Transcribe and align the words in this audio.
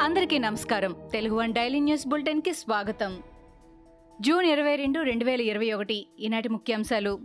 అందరికీ 0.00 0.38
నమస్కారం. 0.38 0.96
Telugu 1.12 1.34
one 1.34 1.54
daily 1.54 1.80
news 1.80 2.08
బులెటిన్కి 2.08 2.52
స్వాగతం. 2.52 3.22
జూన్ 4.20 4.46
ఇరవై 4.46 4.76
రెండు 4.76 5.00
రెండు 5.00 5.24
వేల 5.24 5.40
ఇరవై 5.40 5.72
ఒకటి. 5.72 6.06
ఈనాటి 6.20 6.48
ముఖ్యాంశాలు. 6.48 7.18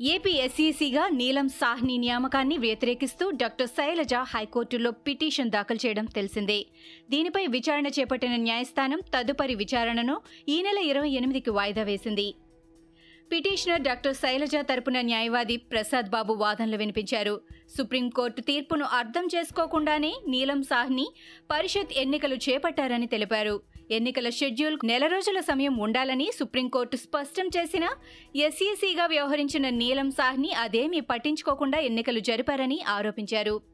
ఏపీ 0.00 0.30
ఎస్ఈసీగా 0.30 1.08
నీలం 1.08 1.48
సాహ్ని 1.48 1.98
నియామకాన్ని 1.98 2.58
వ్యతిరేకిస్తూ 2.58 3.30
డాక్టర్ 3.30 3.68
శైలజ 3.68 4.14
హైకోర్టులో 4.14 4.90
పిటిషన్ 4.90 5.50
దాఖలు 5.50 5.86
చేయడం 5.86 6.04
తెలిసిందే. 6.04 6.66
దీనిపై 7.10 7.46
విచారణ 7.46 7.86
చేపట్టిన 7.86 8.36
న్యాయస్థానం 8.36 9.00
తదుపరి 9.14 9.54
విచారణను 9.54 10.20
ఈ 10.48 10.62
నెల 10.62 10.78
ఇరవై 10.78 11.10
ఎనిమిదికి 11.10 11.50
వాయిదా 11.50 11.82
వేసింది. 11.82 12.34
పిటిషనర్ 13.32 13.80
డాక్టర్ 13.80 14.14
శైలజ 14.14 14.56
తరపున 14.56 15.00
న్యాయవాది 15.00 15.56
ప్రసాద్ 15.56 16.08
బాబు 16.10 16.32
వాదనలు 16.32 16.76
వినిపించారు. 16.76 17.40
సుప్రీంకోర్టు 17.78 18.40
తీర్పును 18.40 18.84
అర్థం 18.84 19.28
చేసుకోకుండానే 19.34 20.12
నీలం 20.28 20.62
సాహ్ని 20.62 21.06
పరిషత్ 21.50 21.94
ఎన్నికలు 21.96 22.34
చేపట్టారని 22.34 23.06
తెలిపారు. 23.06 23.62
ఎన్నికల 23.90 24.28
షెడ్యూల్ 24.28 24.78
నెల 24.84 25.06
రోజుల 25.06 25.40
సమయం 25.40 25.76
ఉండాలని 25.78 26.30
సుప్రీంకోర్టు 26.38 26.96
స్పష్టం 26.96 27.48
చేసినా 27.56 27.90
ఎస్ఈసీగా 28.36 29.06
వ్యవహరించిన 29.06 29.68
నీలం 29.68 30.10
సాహ్ని 30.10 30.52
అదేమీ 30.52 31.00
పట్టించుకోకుండా 31.00 31.78
ఎన్నికలు 31.78 32.20
జరిపారని 32.20 32.80
ఆరోపించారు. 32.88 33.71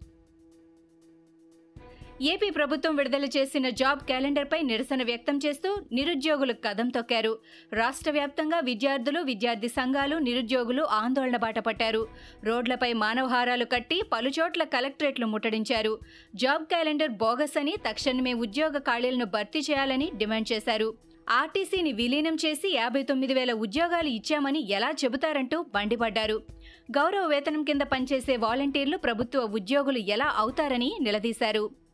ఏపీ 2.21 2.51
ప్రభుత్వం 2.51 2.97
విడుదల 2.97 3.25
చేసిన 3.25 3.69
జాబ్ 3.69 3.99
క్యాలెండర్పై 3.99 4.63
నిరసన 4.63 5.03
వ్యక్తం 5.03 5.39
చేస్తూ 5.47 5.77
నిరుద్యోగులు 5.93 6.53
కదం 6.53 6.89
తొక్కారు. 6.89 7.39
రాష్ట్ర 7.73 8.11
వ్యాప్తంగా 8.11 8.61
విద్యార్థులు 8.61 9.21
విద్యార్థి 9.21 9.69
సంఘాలు 9.69 10.17
నిరుద్యోగులు 10.17 10.83
ఆందోళన 10.83 11.37
బాట 11.37 11.59
పట్టారు. 11.59 12.09
రోడ్లపై 12.45 12.93
మానవహారాలు 12.93 13.65
కట్టి 13.65 14.03
పలుచోట్ల 14.13 14.65
కలెక్టరేట్లు 14.65 15.27
ముట్టడించారు. 15.27 15.99
జాబ్ 16.35 16.65
క్యాలెండర్ 16.65 17.11
బోగస్ 17.11 17.57
అని 17.59 17.75
తక్షణమే 17.89 18.33
ఉద్యోగ 18.33 18.79
ఖాళీలను 18.79 19.25
భర్తీ 19.25 19.59
చేయాలని 19.59 20.11
డిమాండ్ 20.17 20.53
చేశారు. 20.53 20.95
ఆర్టీసీని 21.31 21.93
విలీనం 21.93 22.35
చేసి 22.35 22.69
యాభై 22.75 23.03
తొమ్మిది 23.03 23.35
వేల 23.35 23.53
ఉద్యోగాలు 23.53 24.09
ఇచ్చామని 24.09 24.71
ఎలా 24.71 24.91
చెబుతారంటూ 25.05 25.63
బండిపడ్డారు. 25.75 26.43
గౌరవ 26.91 27.27
వేతనం 27.27 27.65
కింద 27.65 27.83
పనిచేసే 27.83 28.37
వాలంటీర్లు 28.37 28.97
ప్రభుత్వ 28.97 29.41
ఉద్యోగులు 29.41 29.99
ఎలా 29.99 30.35
అవుతారని 30.37 30.99
నిలదీశారు. 31.01 31.88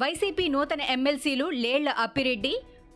వైసీపీ 0.00 0.44
నూతన 0.48 0.82
ఎమ్మెల్సీలు 0.92 1.46
లేళ్ళ 1.62 1.88
అప్పిరెడ్డి 2.02 2.52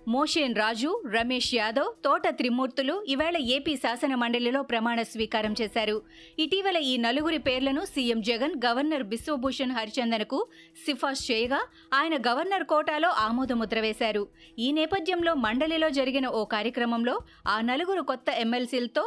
మోషేన్ 0.08 0.54
రాజు 0.56 0.90
రమేష్ 1.14 1.50
యాదవ్ 1.54 1.88
తోట 2.04 2.28
త్రిమూర్తులు 2.28 2.94
ఈవేళ 3.08 3.36
ఏపీ 3.56 3.74
శాసన 3.76 4.14
మండలిలో 4.14 4.60
ప్రమాణ 4.62 5.02
స్వీకారం 5.02 5.54
చేశారు. 5.60 5.96
ఇటీవల 6.38 6.76
ఈ 6.76 6.94
నలుగురి 6.96 7.38
పేర్లను 7.38 7.82
సీఎం 7.84 8.20
జగన్ 8.20 8.54
గవర్నర్ 8.66 9.04
బిశ్వభూషణ్ 9.12 9.76
హరిచందన్కు 9.78 10.40
సిఫార్సు 10.86 11.32
చేయగా 11.32 11.60
ఆయన 11.94 12.16
గవర్నర్ 12.28 12.64
కోటాలో 12.64 13.10
ఆమోదముద్ర 13.26 13.80
వేశారు. 13.80 14.24
ఈ 14.58 14.72
నేపథ్యంలో 14.72 15.34
మండలిలో 15.46 15.90
జరిగిన 15.90 16.26
ఓ 16.40 16.44
కార్యక్రమంలో 16.56 17.16
ఆ 17.48 17.60
నలుగురు 17.60 18.02
కొత్త 18.02 18.30
ఎమ్మెల్సీలతో 18.38 19.06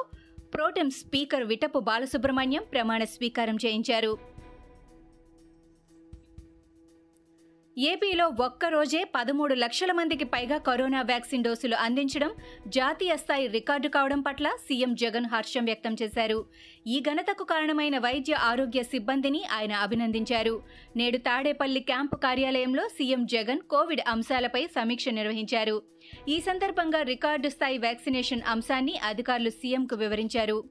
ప్రోటెం 0.53 0.90
స్పీకర్ 1.02 1.44
విటపు 1.44 1.80
బాలసుబ్రహ్మణ్యం 1.80 2.64
ప్రమాణ 2.73 3.03
స్వీకారం 3.03 3.58
చేయించారు. 3.66 4.37
ఏపీలో 7.80 8.28
ఒక్కరోజే 8.28 9.03
పదమూడు 9.16 9.53
లక్షల 9.53 9.92
మందికి 9.92 10.23
పైగా 10.23 10.58
కరోనా 10.58 11.02
వ్యాక్సిన్ 11.02 11.44
డోసులు 11.44 11.75
అందించడం 11.75 12.36
జాతీయ 12.67 13.17
స్థాయి 13.17 13.47
రికార్డు 13.47 13.88
కావడం 13.88 14.22
పట్ల 14.22 14.50
సీఎం 14.50 14.95
జగన్ 14.95 15.25
హర్షం 15.25 15.66
వ్యక్తం 15.66 15.95
చేశారు. 16.02 16.45
ఈ 16.88 17.00
ఘనతకు 17.00 17.44
కారణమైన 17.44 17.97
వైద్య 17.97 18.34
ఆరోగ్య 18.34 18.84
సిబ్బందిని 18.84 19.44
ఆయన 19.53 19.72
అభినందించారు. 19.72 20.64
నేడు 20.95 21.17
తాడేపల్లి 21.17 21.80
క్యాంపు 21.80 22.16
కార్యాలయంలో 22.16 22.88
సీఎం 22.88 23.25
జగన్ 23.25 23.59
కోవిడ్ 23.59 24.02
అంశాలపై 24.08 24.68
సమీక్ష 24.68 25.09
నిర్వహించారు. 25.09 25.81
ఈ 26.29 26.40
సందర్భంగా 26.40 27.02
రికార్డు 27.02 27.50
స్థాయి 27.50 27.78
వ్యాక్సినేషన్ 27.78 28.41
అంశాన్ని 28.47 28.97
అధికారులు 28.97 29.50
సీఎంకు 29.50 29.96
వివరించారు. 29.96 30.63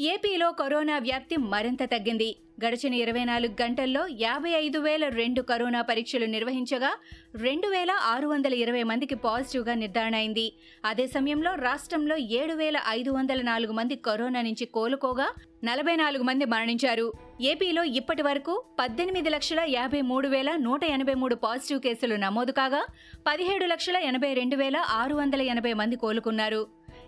ఏపీలో 0.00 0.52
కరోనా 0.52 0.98
వ్యాప్తి 0.98 1.36
మరింత 1.36 1.82
తగ్గింది. 1.82 2.36
గడిచిన 2.64 2.94
ఇరవై 2.94 3.24
నాలుగు 3.24 3.54
గంటల్లో 3.62 4.02
యాభై 4.20 4.50
ఐదు 4.50 4.78
వేల 4.78 5.08
రెండు 5.08 5.40
కరోనా 5.42 5.80
పరీక్షలు 5.82 6.26
నిర్వహించగా 6.26 6.90
రెండు 7.36 7.68
వేల 7.68 7.90
ఆరు 8.02 8.28
వందల 8.28 8.54
ఇరవై 8.54 8.82
మందికి 8.82 9.14
పాజిటివ్గా 9.14 9.74
నిర్ధారణ 9.74 10.14
అయింది. 10.14 10.52
అదే 10.84 11.06
సమయంలో 11.06 11.54
రాష్ట్రంలో 11.54 12.16
ఏడు 12.16 12.54
వేల 12.54 12.80
ఐదు 12.88 13.10
వందల 13.10 13.42
నాలుగు 13.42 13.72
మంది 13.72 13.96
కరోనా 13.96 14.42
నుంచి 14.42 14.66
కోలుకోగా 14.66 15.28
నలభై 15.64 15.96
నాలుగు 15.96 16.22
మంది 16.22 16.44
మరణించారు. 16.44 17.12
ఏపీలో 17.40 17.84
ఇప్పటి 17.84 18.22
వరకు 18.22 18.64
పద్దెనిమిది 18.80 19.30
లక్షల 19.30 19.60
యాభై 19.68 20.00
మూడు 20.00 20.28
వేల 20.28 20.56
నూట 20.56 20.84
ఎనభై 20.84 21.14
మూడు 21.14 21.34
పాజిటివ్ 21.34 21.80
కేసులు 21.80 22.16
నమోదు 22.16 22.52
కాగా 22.52 22.82
పదిహేడు 23.26 23.66
లక్షల 23.66 23.96
ఎనభై 23.96 24.32
రెండు 24.34 24.56
వేల 24.56 24.76
ఆరు 24.76 25.14
వందల 25.14 25.42
ఎనభై 25.42 25.72
మంది 25.72 25.96
కోలుకున్నారు. 25.96 26.62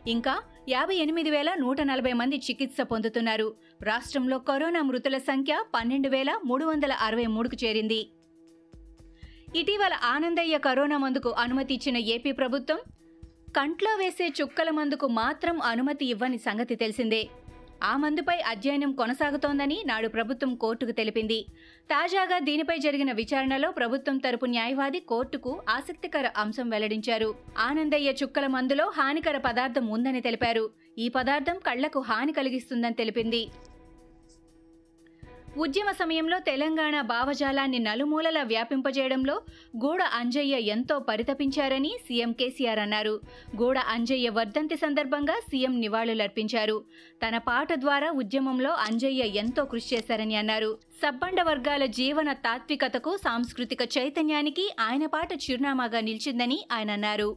ఇంకా 0.09 0.43
యాభై 0.69 0.95
ఎనిమిది 0.97 1.31
వేల 1.31 1.55
నూట 1.55 1.81
నలభై 1.81 2.13
మంది 2.13 2.37
చికిత్స 2.37 2.81
పొందుతున్నారు. 2.81 3.55
రాష్ట్రంలో 3.83 4.39
కరోనా 4.39 4.83
మృతుల 4.83 5.19
సంఖ్య 5.19 5.63
పన్నెండు 5.75 6.09
వేల 6.09 6.41
మూడు 6.45 6.65
వందల 6.65 6.93
అరవై 6.93 7.27
మూడుకు 7.27 7.57
చేరింది. 7.65 8.11
ఇటీవల 9.57 9.93
ఆనందయ్య 10.05 10.59
కరోనా 10.59 10.99
మందుకు 10.99 11.31
అనుమతి 11.31 11.75
ఇచ్చిన 11.75 11.97
ఏపీ 11.97 12.33
ప్రభుత్వం 12.33 12.79
కంట్లో 13.57 13.95
వేసే 13.95 14.29
చుక్కల 14.43 14.71
మందుకు 14.71 15.07
మాత్రం 15.07 15.63
అనుమతి 15.63 16.07
ఇవ్వని 16.07 16.39
సంగతి 16.39 16.75
తెలిసిందే. 16.75 17.29
ఆ 17.83 17.97
మందుపై 17.97 18.41
అధ్యయనం 18.41 18.93
కొనసాగుతోందని 18.93 19.83
నాడు 19.87 20.09
ప్రభుత్వం 20.09 20.55
కోర్టుకు 20.55 20.91
తెలిపింది. 20.91 21.47
తాజాగా 21.91 22.39
దీనిపై 22.39 22.79
జరిగిన 22.79 23.13
విచారణలో 23.13 23.71
ప్రభుత్వం 23.71 24.19
తరపు 24.19 24.47
న్యాయవాది 24.47 25.01
కోర్టుకు 25.01 25.63
ఆసక్తికర 25.69 26.31
అంశం 26.37 26.69
వెల్లడించారు. 26.71 27.35
ఆనందయ్య 27.59 28.11
చుక్కల 28.11 28.47
మందులో 28.47 28.93
హానికర 28.97 29.39
పదార్థం 29.39 29.87
ఉందని 29.87 30.21
తెలిపారు. 30.21 30.71
ఈ 30.99 31.09
పదార్థం 31.09 31.59
కళ్ళకు 31.67 32.01
హాని 32.01 32.33
కలిగిస్తుందని 32.33 32.95
తెలిపింది. 32.95 33.49
ఉద్యమ 35.57 35.93
సమయంలో 35.93 36.39
తెలంగాణ 36.39 37.01
భావజాలాన్ని 37.01 37.79
నలుమూలలా 37.79 38.43
వ్యాపింపజేయడంలో 38.43 39.41
గూడ 39.77 40.03
అంజయ్య 40.03 40.59
ఎంతో 40.59 40.99
పరితపించారని 40.99 41.97
సీఎం 42.09 42.33
కేసీఆర్ 42.33 42.79
అన్నారు. 42.79 43.21
గూడ 43.63 43.79
అంజయ్య 43.79 44.29
వర్ధంతి 44.29 44.77
సందర్భంగా 44.77 45.35
సీఎం 45.35 45.81
నివాళులర్పించారు. 45.81 46.85
తన 47.27 47.39
పాట 47.39 47.73
ద్వారా 47.73 48.11
ఉద్యమంలో 48.11 48.71
అంజయ్య 48.71 49.25
ఎంతో 49.25 49.65
కృషి 49.65 49.97
చేశారని 49.97 50.37
అన్నారు. 50.37 50.79
సబ్బండ 51.03 51.43
వర్గాల 51.43 51.85
జీవన 51.85 52.33
తాత్వికతకు 52.33 53.17
సాంస్కృతిక 53.17 53.83
చైతన్యానికి 53.99 54.77
ఆయన 54.81 55.07
పాట 55.07 55.33
చిరునామాగా 55.33 56.01
నిలిచిందని 56.01 56.67
ఆయన 56.73 56.91
అన్నారు. 56.91 57.37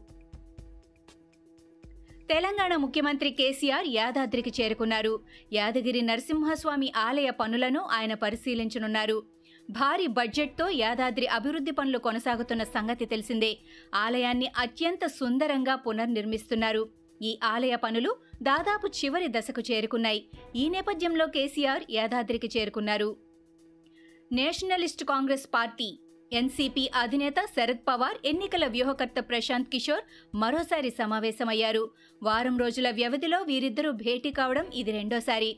తెలంగాణ 2.32 2.76
ముఖ్యమంత్రి 2.76 3.30
కేసీఆర్ 3.32 3.88
యాదాద్రికి 3.88 4.52
చేరుకున్నారు. 4.62 5.20
యాదగిరి 5.54 6.02
నరసింహస్వామి 6.02 6.94
ఆలయ 6.98 7.30
పనులను 7.30 7.80
ఆయన 7.80 8.14
పరిశీలించనున్నారు. 8.14 9.24
భారీ 9.70 10.08
బడ్జెట్తో 10.08 10.70
యాదాద్రి 10.70 11.28
అభివృద్ధి 11.28 11.72
పనులు 11.72 11.98
కొనసాగుతున్న 11.98 12.64
సంగతి 12.64 13.06
తెలిసిందే. 13.06 13.58
ఆలయాన్ని 13.96 14.48
అత్యంత 14.58 15.06
సుందరంగా 15.06 15.76
పునర్నిర్మిస్తున్నారు. 15.76 16.90
ఈ 17.22 17.40
ఆలయ 17.44 17.76
పనులు 17.76 18.16
దాదాపు 18.44 18.88
చివరి 18.88 19.28
దశకు 19.28 19.64
చేరుకున్నాయి. 19.72 20.30
ఈ 20.56 20.70
నేపథ్యంలో 20.70 21.28
కేసీఆర్ 21.28 21.84
యాదాద్రికి 21.90 22.50
చేరుకున్నారు. 22.58 23.18
నేషనలిస్ట్ 24.32 25.04
కాంగ్రెస్ 25.04 25.48
పార్టీ 25.54 25.90
ఎన్సీపీ 26.40 26.84
అధినేత 26.96 27.40
శరద్ 27.56 27.82
పవార్ 27.88 28.18
ఎన్నికల 28.26 28.66
వ్యూహకర్త 28.68 29.20
ప్రశాంత్ 29.30 29.68
కిషోర్ 29.70 30.06
మరోసారి 30.36 30.90
సమావేశమయ్యారు. 31.00 31.82
వారం 32.24 32.56
రోజుల 32.58 32.90
వ్యవధిలో 33.00 33.40
వీరిద్దరూ 33.50 33.92
భేటీ 33.92 34.32
కావడం 34.32 34.66
ఇది 34.74 34.92
రెండోసారి. 34.92 35.52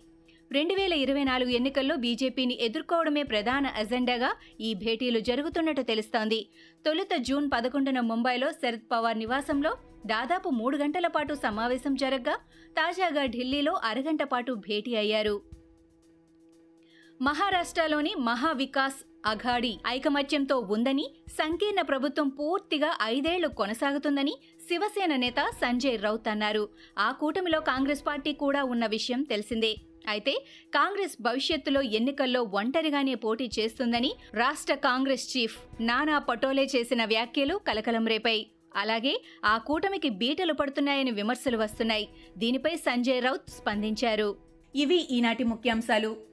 రెండు 0.52 0.74
వేల 0.74 0.94
ఇరవై 1.04 1.24
నాలుగు 1.24 1.50
ఎన్నికల్లో 1.50 1.96
బీజేపీని 1.96 2.58
ఎదుర్కోవడమే 2.62 3.24
ప్రధాన 3.24 3.68
అజెండాగా 3.82 4.32
ఈ 4.62 4.74
భేటీలు 4.74 5.20
జరుగుతున్నట్టు 5.20 5.82
తెలుస్తోంది. 5.82 6.40
తొలుత 6.86 7.14
జూన్ 7.30 7.50
పదకొండున 7.54 8.00
ముంబైలో 8.00 8.52
శరద్ 8.52 8.92
పవార్ 8.92 9.18
నివాసంలో 9.18 9.74
దాదాపు 10.06 10.50
మూడు 10.50 10.78
గంటల 10.78 11.08
పాటు 11.08 11.34
సమావేశం 11.46 11.96
జరగ్గా 11.96 12.38
తాజాగా 12.78 13.26
ఢిల్లీలో 13.26 13.74
అరగంట 13.92 14.24
పాటు 14.24 14.54
భేటీ 14.68 14.96
అయ్యారు. 14.96 15.36
మహారాష్ట్రలోని 17.26 18.12
మహావికాస్ 18.28 19.02
అఘాడి 19.32 19.72
ఐకమత్యంతో 19.88 20.56
ఉందని 20.76 21.06
సంకీర్ణ 21.34 21.82
ప్రభుత్వం 21.82 22.30
పూర్తిగా 22.30 22.90
ఐదేళ్ళు 23.04 23.50
కొనసాగుతుందని 23.60 24.34
శివసేన 24.68 25.16
నేత 25.16 25.40
సంజయ్ 25.62 25.98
రౌత్ 26.02 26.28
అన్నారు. 26.28 26.64
ఆ 27.00 27.08
కూటమిలో 27.12 27.60
కాంగ్రెస్ 27.60 28.04
పార్టీ 28.08 28.34
కూడా 28.34 28.64
ఉన్న 28.64 28.86
విషయం 28.96 29.22
తెలిసిందే. 29.32 29.72
అయితే 30.08 30.34
కాంగ్రెస్ 30.74 31.16
భవిష్యత్తులో 31.22 31.82
ఎన్నికల్లో 32.00 32.42
ఒంటరిగానే 32.62 33.16
పోటీ 33.26 33.48
చేస్తుందని 33.60 34.12
రాష్ట్ర 34.34 34.76
కాంగ్రెస్ 34.88 35.26
చీఫ్ 35.34 35.58
నానా 35.82 36.20
పటోలే 36.30 36.68
చేసిన 36.76 37.02
వ్యాఖ్యలు 37.06 37.56
కలకలం 37.68 38.08
రేపాయి. 38.08 38.44
అలాగే 38.76 39.16
ఆ 39.46 39.56
కూటమికి 39.70 40.10
బీటలు 40.22 40.54
పడుతున్నాయని 40.54 41.12
విమర్శలు 41.12 41.58
వస్తున్నాయి. 41.58 42.08
దీనిపై 42.38 42.76
సంజయ్ 42.88 43.24
రౌత్ 43.24 43.50
స్పందించారు. 43.58 44.30
ఇవి 44.76 45.02
ఈనాటి 45.12 45.44
ముఖ్యాంశాలు. 45.54 46.33